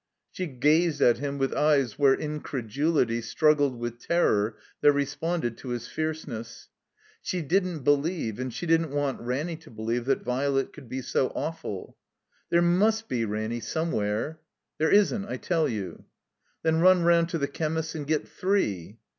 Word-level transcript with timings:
She 0.31 0.47
gazed 0.47 0.99
at 0.99 1.19
him 1.19 1.37
with 1.37 1.53
eyes 1.53 1.99
where 1.99 2.15
incredulity 2.15 3.21
struggled 3.21 3.77
with 3.77 3.99
terror 3.99 4.57
that 4.81 4.93
responded 4.93 5.57
to 5.59 5.69
his 5.69 5.87
fierceness. 5.87 6.69
She 7.21 7.43
didn't 7.43 7.83
believe, 7.83 8.39
and 8.39 8.51
she 8.51 8.65
didn't 8.65 8.89
want 8.89 9.21
Raxmy 9.21 9.59
to 9.61 9.69
believe 9.69 10.05
that 10.05 10.23
Violet 10.23 10.73
could 10.73 10.89
be 10.89 11.03
so 11.03 11.27
awful. 11.35 11.95
"There 12.49 12.63
must 12.63 13.09
be, 13.09 13.25
Ranny, 13.25 13.59
somewhere." 13.59 14.39
"There 14.79 14.89
isn't, 14.89 15.25
I 15.27 15.37
tell 15.37 15.69
you." 15.69 16.03
Then 16.63 16.79
run 16.79 17.03
round 17.03 17.29
to 17.29 17.37
the 17.37 17.47
chemist's 17.47 17.93
and 17.93 18.07
get 18.07 18.27
three. 18.27 18.97